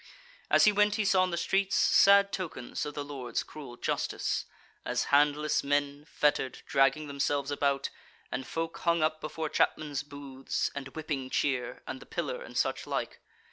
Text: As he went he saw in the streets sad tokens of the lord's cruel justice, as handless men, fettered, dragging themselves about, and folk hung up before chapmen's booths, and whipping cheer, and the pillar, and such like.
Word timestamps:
As 0.49 0.63
he 0.63 0.71
went 0.71 0.95
he 0.95 1.05
saw 1.05 1.23
in 1.25 1.29
the 1.29 1.37
streets 1.37 1.75
sad 1.75 2.31
tokens 2.33 2.87
of 2.87 2.95
the 2.95 3.03
lord's 3.05 3.43
cruel 3.43 3.77
justice, 3.77 4.45
as 4.83 5.03
handless 5.13 5.63
men, 5.63 6.05
fettered, 6.05 6.63
dragging 6.65 7.05
themselves 7.05 7.51
about, 7.51 7.91
and 8.31 8.47
folk 8.47 8.77
hung 8.79 9.03
up 9.03 9.21
before 9.21 9.47
chapmen's 9.47 10.01
booths, 10.01 10.71
and 10.73 10.87
whipping 10.95 11.29
cheer, 11.29 11.83
and 11.85 11.99
the 11.99 12.07
pillar, 12.07 12.41
and 12.41 12.57
such 12.57 12.87
like. 12.87 13.19